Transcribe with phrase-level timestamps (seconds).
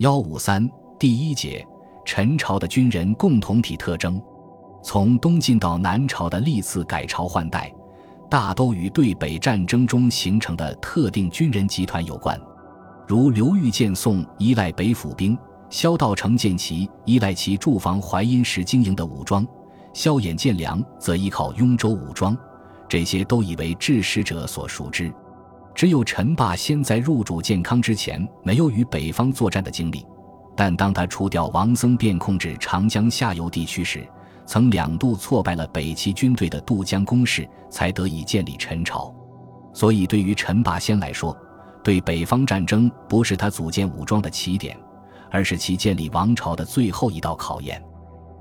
[0.00, 0.66] 幺五三
[0.98, 1.62] 第一节，
[2.06, 4.18] 陈朝的军人共同体特征。
[4.82, 7.70] 从东晋到南朝的历次改朝换代，
[8.30, 12.40] 大都与对北战争中形成的特定军人集团有关。
[13.06, 15.36] 如刘裕建宋依赖北府兵，
[15.68, 19.46] 萧道成建齐依赖其驻防淮阴时经营的武装，
[19.92, 22.34] 萧衍建梁则依靠雍州武装，
[22.88, 25.12] 这些都已为治史者所熟知。
[25.80, 30.06] 只有陈霸先在入主建康之前没有与北方作战的经历，
[30.54, 34.06] 但当他除掉王僧辩控制长江下游地区时，
[34.44, 39.10] 曾两度挫败了北齐军队的渡江攻势，才得以建立陈朝。
[39.72, 41.34] 所以，对于陈霸先来说，
[41.82, 44.78] 对北方战争不是他组建武装的起点，
[45.30, 47.82] 而是其建立王朝的最后一道考验。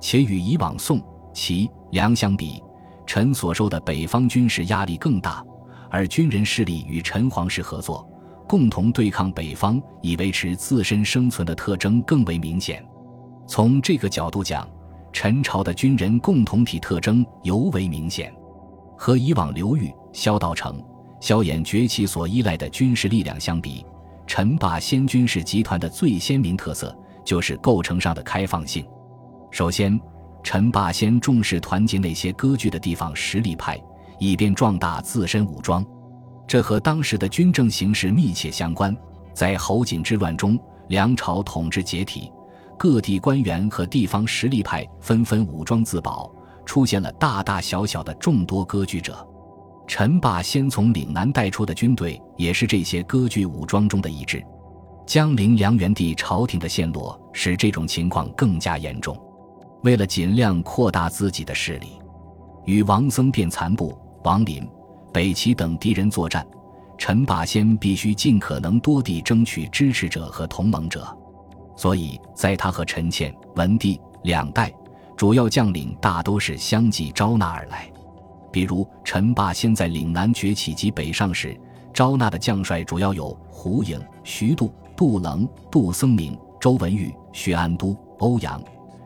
[0.00, 1.02] 且与以往宋、
[1.34, 2.62] 齐、梁相比，
[3.04, 5.44] 陈所受的北方军事压力更大。
[5.90, 8.08] 而军人势力与陈皇室合作，
[8.48, 12.84] 共同对抗北方，以维持自身生存的特征更为明显。
[13.46, 14.68] 从这个角度讲，
[15.12, 18.34] 陈朝的军人共同体特征尤为明显。
[18.98, 20.82] 和以往刘裕、萧道成、
[21.20, 23.84] 萧衍崛起所依赖的军事力量相比，
[24.26, 28.86] 陈霸先军事集团的最鲜明特色就是构成上的开放性。
[29.50, 30.00] 首先，
[30.42, 33.78] 陈霸先重视团结那些割据的地方实力派。
[34.18, 35.84] 以便壮大自身武装，
[36.46, 38.96] 这和当时的军政形势密切相关。
[39.34, 42.32] 在侯景之乱中，梁朝统治解体，
[42.78, 46.30] 各地官员和地方实力派纷纷武装自保，
[46.64, 49.26] 出现了大大小小的众多割据者。
[49.86, 54.42] 陈霸先从岭南带出的军队，也是这些割据武装中的一支。
[55.06, 59.16] 江陵梁元帝朝廷的陷落，使这种情况更加严重。
[59.84, 62.00] 为了尽量扩大自己的势力，
[62.64, 63.96] 与王僧辩残部。
[64.26, 64.68] 王林、
[65.12, 66.44] 北齐等敌人作战，
[66.98, 71.16] 陈霸先必须尽可能多地争取支持者和同盟者，
[71.76, 74.74] 所以在他和陈倩、文帝两代，
[75.16, 77.88] 主要将领大都是相继招纳而来。
[78.50, 81.56] 比如陈霸先在岭南崛起及北上时，
[81.94, 88.60] 招纳的将帅主要有胡颖、徐度、杜棱、杜僧明、周文玉、薛安都、欧阳。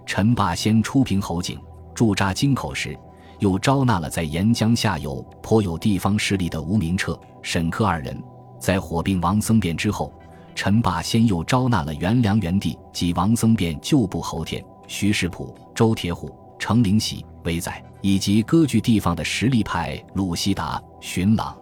[0.07, 1.61] 陈霸先出平侯景，
[1.95, 2.99] 驻扎京口时。
[3.41, 8.23] 又招纳了在沿江下游颇有地方势力的吴明彻、沈克二人。
[8.61, 10.13] 在火并王僧辩之后，
[10.55, 21.57] 陈霸先又招纳了元梁元帝及王僧辩旧部侯田、徐世普、周铁虎、程灵喜、韦载，以及割据地方的实力派鲁西达、荀朗。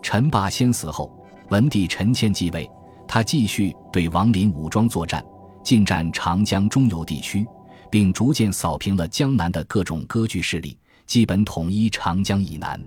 [0.00, 1.12] 陈霸先死后，
[1.48, 2.70] 文帝陈谦继位，
[3.08, 5.24] 他继续对王林武装作战，
[5.64, 7.44] 进占长江中游地区，
[7.90, 10.78] 并逐渐扫平了江南的各种割据势力。
[11.08, 12.78] 基本统一长江以南。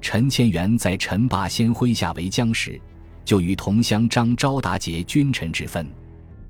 [0.00, 2.80] 陈千元在陈霸先麾下为将时，
[3.22, 5.86] 就与同乡张昭达结君臣之分。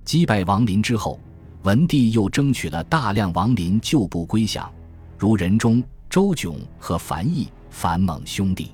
[0.04, 1.19] 击败王林之后，
[1.65, 4.72] 文帝又争取了大量王林旧部归降，
[5.19, 8.71] 如任忠、周炯和樊毅、樊猛兄弟。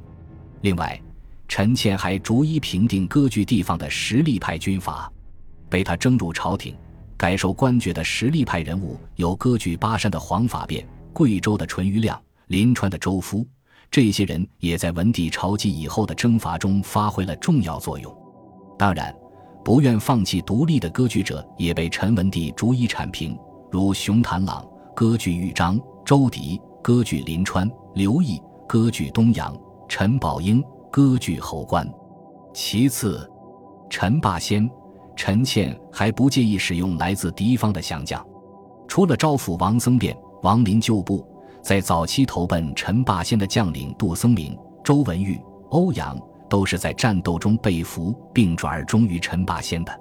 [0.61, 1.01] 另外，
[1.49, 5.11] 陈倩还逐一平定割据地方的实力派军阀。
[5.71, 6.77] 被他征入朝廷、
[7.17, 12.23] 改授官爵的实力派人物有割据巴山的黄法变、贵州的淳于亮。
[12.47, 13.45] 临川的周夫，
[13.91, 18.17] 这些人也在文帝朝继以后的征伐中发挥了重要作用。
[18.79, 19.13] 当然，
[19.65, 23.37] 不愿放弃独立的割据者也被陈文帝逐一铲平，
[23.73, 24.65] 如熊谭朗
[24.95, 29.53] 割据豫章，周迪割据临川，刘毅割据东阳，
[29.89, 31.89] 陈宝英割据侯官。
[32.55, 33.29] 其次，
[33.91, 34.71] 陈霸先、
[35.17, 38.25] 陈倩还不介意使用来自敌方的降将，
[38.87, 41.27] 除了招抚王僧辩、王林旧部。
[41.67, 45.37] 在早期投奔陈霸先的将领杜僧明、周文玉、
[45.71, 46.17] 欧阳，
[46.49, 49.93] 都是在战斗中被俘并转而忠于陈霸先的。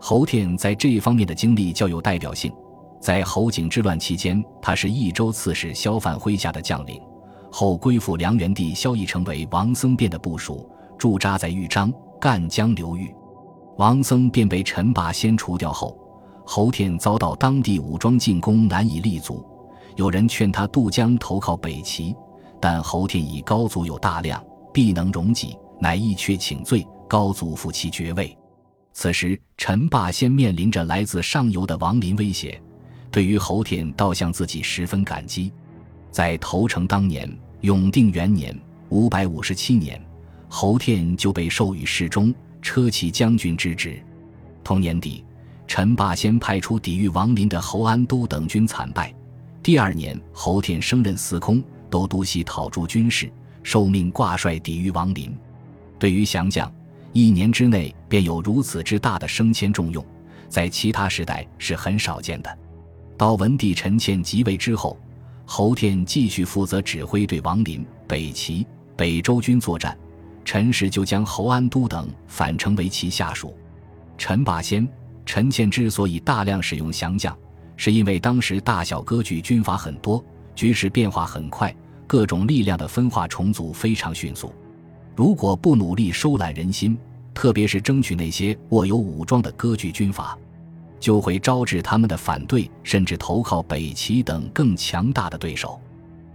[0.00, 2.52] 侯天在这一方面的经历较有代表性。
[2.98, 7.00] 在侯景之乱期间，他是益州刺史萧范麾下的将领，
[7.52, 10.68] 后归附梁元帝萧绎，成为王僧辩的部属，
[10.98, 13.14] 驻扎在豫章、赣江流域。
[13.76, 15.96] 王僧辩被陈霸先除掉后，
[16.44, 19.46] 侯天遭到当地武装进攻，难以立足。
[19.96, 22.14] 有人劝他渡江投靠北齐，
[22.60, 28.36] 但侯天以高祖有大量，必能容己，乃一阙请罪，高祖复其爵位。
[28.92, 32.60] 此时陈霸先面临着来自上游的王林威胁，
[33.10, 35.52] 对于侯天倒向自己十分感激。
[36.10, 37.30] 在投诚当年
[37.62, 38.58] 永定元年
[38.90, 39.98] 五百五十七年，
[40.48, 44.02] 侯天就被授予侍中、车骑将军之职。
[44.62, 45.24] 同年底，
[45.66, 49.14] 陈霸先派出抵御王林的侯安都等军惨败。
[49.66, 51.60] 第二年，侯天升任司空，
[51.90, 53.28] 都督西讨诸军事，
[53.64, 55.36] 受命挂帅抵御王林。
[55.98, 56.72] 对于降将，
[57.12, 60.06] 一年之内便有如此之大的升迁重用，
[60.48, 62.58] 在其他时代是很少见的。
[63.18, 64.96] 到文帝陈倩即位之后，
[65.44, 68.64] 侯天继续负责指挥对王林、北齐、
[68.96, 69.98] 北周军作战，
[70.44, 73.52] 陈氏就将侯安都等反称为其下属。
[74.16, 74.88] 陈霸先、
[75.24, 77.36] 陈倩之所以大量使用降将，
[77.76, 80.24] 是因为当时大小割据军阀很多，
[80.54, 81.74] 局势变化很快，
[82.06, 84.52] 各种力量的分化重组非常迅速。
[85.14, 86.96] 如果不努力收揽人心，
[87.34, 90.36] 特别是争取那些握有武装的割据军阀。
[90.98, 95.78] 就会招致他们的反对，甚至投靠北齐等更强大的对手。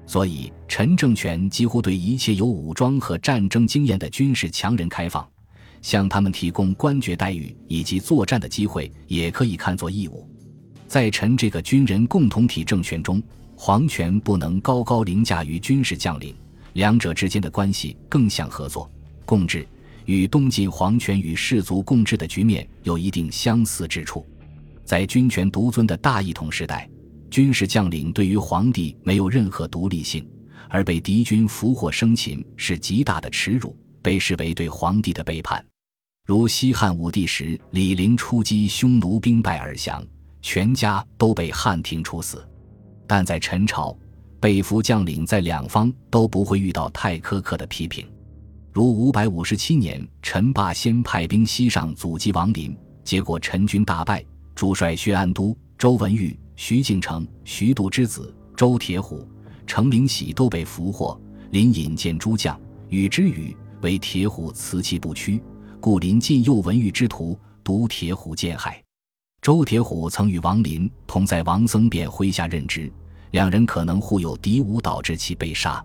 [0.05, 5.27] 所以，陈政权几乎对一切有武装和战争经验的军事强人开放，
[5.81, 10.29] 向他们提供官爵待遇以及作战的机会，也可以看作义务。
[10.91, 13.23] 在陈这个军人共同体政权中，
[13.55, 16.35] 皇权不能高高凌驾于军事将领，
[16.73, 18.91] 两者之间的关系更像合作
[19.25, 19.65] 共治，
[20.03, 24.27] 与东晋皇权与士族共治的局面有一定相似之处。
[24.83, 26.89] 在军权独尊的大一统时代，
[27.29, 30.29] 军事将领对于皇帝没有任何独立性，
[30.67, 35.65] 而被敌军俘获生擒是极大的耻辱，被视为对皇帝的背叛。
[36.25, 40.05] 如西汉武帝时，李陵出击匈奴，兵败而降，
[40.41, 42.47] 全家都被汉庭处死。
[43.07, 43.97] 但在陈朝，
[44.39, 48.07] 被俘将领在两方都不会遇到太苛刻的批评。
[48.71, 54.23] 如五百五十七年，陈霸先派兵西上阻击王林，结果陈军大败。
[54.55, 59.27] 主帅薛安都、周文玉、徐敬成、徐度之子周铁虎、
[59.65, 61.19] 程灵喜都被俘获。
[61.51, 62.59] 林引荐诸将，
[62.89, 65.41] 与之语为铁虎辞其不屈，
[65.79, 68.81] 故林进诱文玉之徒，独铁虎见害。
[69.41, 72.93] 周铁虎曾与王林同在王僧辩麾下任职，
[73.31, 75.83] 两人可能互有敌伍，导致其被杀。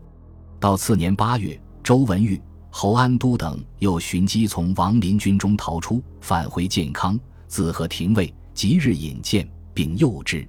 [0.61, 2.38] 到次年八月，周文玉、
[2.69, 7.19] 侯安都等又寻机从王林军中逃出，返回建康，
[7.49, 8.32] 自和廷尉。
[8.53, 10.47] 即日引荐，并诱之。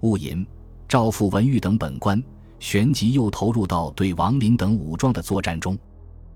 [0.00, 0.46] 戊寅，
[0.86, 2.22] 赵复文玉等本官
[2.60, 5.78] 旋即又投入到对王林等武装的作战中。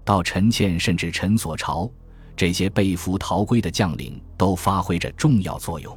[0.04, 1.90] 到陈倩甚至陈所朝，
[2.36, 5.96] 这些被俘逃归的将领都发挥着重要作用。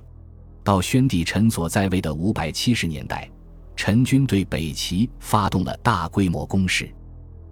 [0.64, 3.30] 到宣帝陈所在位的五百七十年代，
[3.76, 6.90] 陈军对北齐发动了大规模攻势，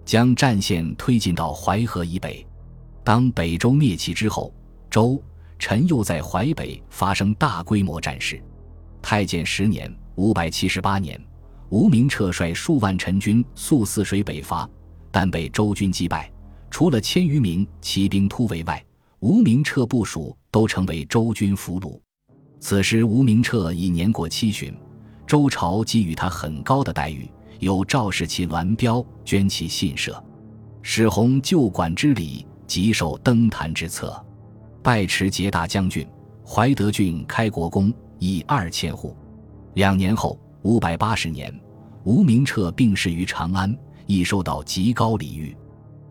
[0.04, 2.46] 将战线推进到淮河以北。
[3.02, 4.52] 当北周灭齐之后，
[4.90, 5.22] 周。
[5.56, 8.42] 陈又在淮北发生大规模战事。
[9.00, 11.18] 太建十年（五百七十八年），
[11.70, 14.68] 吴明彻率数万陈军溯泗水北伐，
[15.12, 16.30] 但被周军击败。
[16.74, 18.84] 除了千余名骑兵突围外，
[19.20, 22.00] 吴明彻部属都成为周军俘虏。
[22.58, 24.76] 此时，吴明彻已年过七旬，
[25.24, 27.30] 周朝给予他很高的待遇，
[27.60, 30.20] 有赵氏其銮标，捐其信社，
[30.82, 34.20] 史弘旧馆之礼，即受登坛之策。
[34.82, 36.04] 拜持节大将军、
[36.44, 39.16] 怀德郡开国公，以二千户。
[39.74, 41.56] 两年后，五百八十年，
[42.02, 43.72] 吴明彻病逝于长安，
[44.06, 45.56] 亦受到极高礼遇。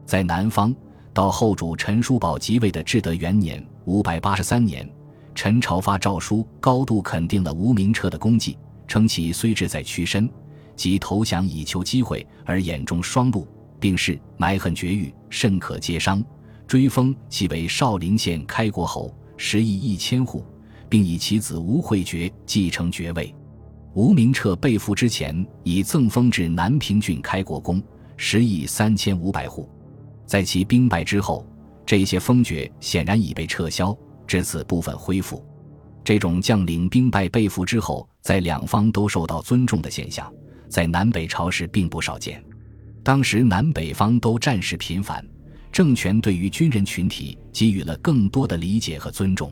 [0.06, 0.76] 在南方，
[1.14, 4.88] 到后主陈叔宝即位的至德元年（五百八十三年），
[5.34, 8.58] 陈朝发诏书，高度肯定了吴明彻的功绩，
[8.88, 10.30] 称其虽志在屈身，
[10.76, 13.48] 即投降以求机会，而眼中双路，
[13.80, 16.24] 并是埋恨绝育，甚可接伤。
[16.68, 20.44] 追封其为少陵县开国侯，食邑一千户，
[20.90, 23.34] 并以其子吴惠爵继承爵位。
[23.94, 27.82] 吴明彻被俘之前，已赠封至南平郡开国公，
[28.18, 29.70] 食邑三千五百户。
[30.26, 31.46] 在其兵败之后，
[31.86, 35.46] 这些封爵显然已被撤销，至此部分恢复。
[36.04, 40.32] 这种将领兵败被俘之后，在两方都受到尊重的现象，
[40.70, 42.44] 在南北朝时并不少见。
[43.04, 45.26] 当时南北方都战事频繁。
[45.72, 49.52] 政权对于军人群体给予了更多的理解和尊重。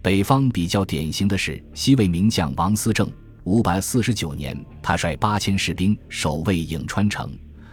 [0.00, 3.06] 北方比较典型的是西魏名将王思政。
[3.44, 7.30] 五百四十九年，他率八千士兵守卫颍川城，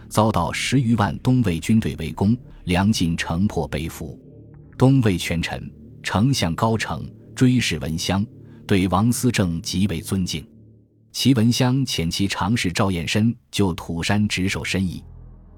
[0.08, 4.18] 遭到十余万东魏军队围攻，粮尽城破被俘。
[4.76, 5.70] 东魏权臣
[6.02, 8.24] 丞相高澄追谥文襄，
[8.66, 10.46] 对王思政极为尊敬。
[11.12, 15.02] 齐文襄遣其常侍赵彦深就土山值守申邑，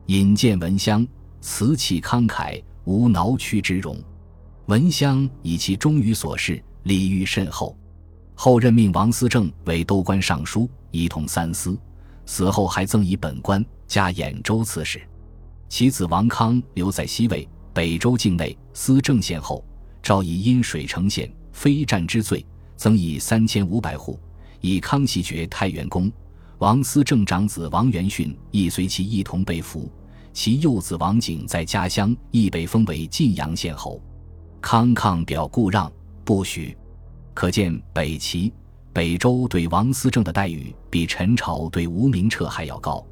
[0.07, 1.07] 引荐文襄。
[1.42, 3.97] 辞气慷慨，无挠屈之容。
[4.66, 7.75] 文襄以其忠于所事，礼遇甚厚。
[8.35, 11.78] 后任命王思政为都官尚书，一统三司。
[12.26, 15.02] 死后还赠以本官，加兖州刺史。
[15.68, 19.64] 其子王康留在西魏北周境内司政县后，
[20.00, 24.16] 诏以因水城县非战之罪，增以三千五百户，
[24.61, 26.11] 以康熙爵太原公。
[26.59, 29.90] 王思政长子王元训亦随其一同被俘。
[30.32, 34.00] 其幼子王景在家乡亦被封为晋阳县侯，
[34.61, 35.92] 康抗表故让，
[36.25, 36.76] 不许。
[37.35, 38.52] 可见北齐、
[38.92, 43.04] 北周对王思政的待遇比陈朝对吴明彻还要高，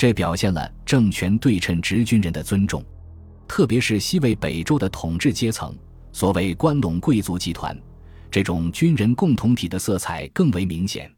[0.00, 2.82] 这表现了政权对称直军人的尊重。
[3.46, 5.76] 特别是西魏、北周的统治阶层，
[6.10, 7.78] 所谓关陇贵族集团，
[8.30, 11.12] 这种军人共同体的色彩更为明显。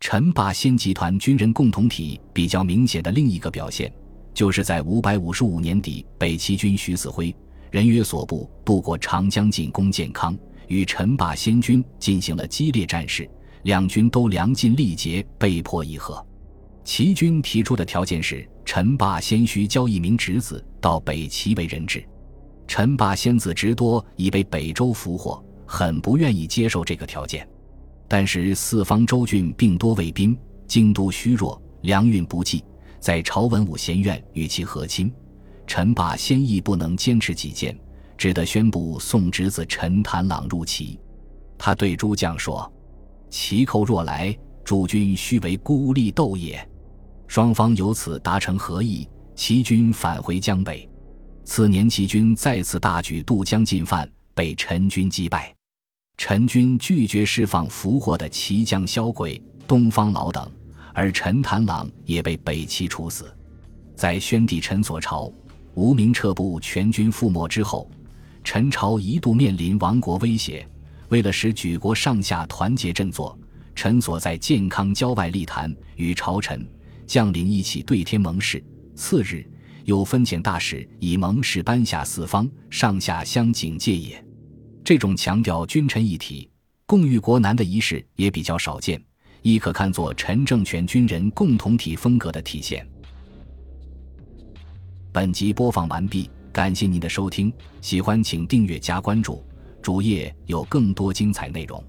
[0.00, 3.92] 陈霸先集团军人共同体比较明显的另一个表现，
[4.34, 7.32] 就是在五百五十五年底，北齐军徐子辉、
[7.70, 13.30] 人约所部渡过长江进攻建康，与陈霸先军进行了激烈战事，
[13.62, 16.26] 两军都粮尽力竭，被迫议和。
[16.86, 22.02] 齐军提出的条件是，陈霸先需交一名侄子到北齐为人质。
[22.68, 27.46] 陈霸先子侄多已被北周俘获，很不愿意接受这个条件。
[28.06, 30.38] 但是四方州郡并多卫兵，
[30.68, 32.64] 京都虚弱，粮运不济，
[33.00, 35.12] 在朝文武贤院与其和亲，
[35.66, 37.76] 陈霸先亦不能坚持己见，
[38.16, 40.96] 只得宣布送侄子陈谭朗入齐。
[41.58, 42.72] 他对诸将说
[43.28, 46.64] ：“齐寇若来，诸君须为孤立斗也。”
[47.28, 50.88] 双方由此达成和议，齐军返回江北。
[51.44, 55.54] 次年，齐军再次大举渡江进犯，被陈军击败。
[56.16, 60.50] 陈军拒绝释放俘获的齐将萧轨、东方老等，
[60.94, 63.32] 而陈谭朗也被北齐处死。
[63.94, 65.30] 在宣帝陈所朝、
[65.74, 67.90] 无名撤部全军覆没之后，
[68.42, 70.66] 陈朝一度面临亡国威胁。
[71.08, 73.38] 为了使举国上下团结振作，
[73.74, 76.66] 陈所在健康郊外立坛，与朝臣
[77.06, 78.62] 将领一起对天盟誓。
[78.94, 79.46] 次日，
[79.84, 84.22] 又分遣大使以盟誓颁下四方，上下相警戒也。
[84.82, 86.48] 这种强调君臣一体、
[86.86, 89.02] 共御国难的仪式也比较少见，
[89.42, 92.86] 亦可看作陈政权军人共同体风格的体现。
[95.12, 99.44] 本集播放完毕，感谢您的收听，喜欢请订阅加关注，
[99.82, 101.82] 主页有更多精彩内容。